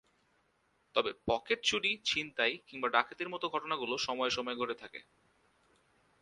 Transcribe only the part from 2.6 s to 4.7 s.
কিংবা ডাকাতির মতো ঘটনাগুলো সময়ে সময়ে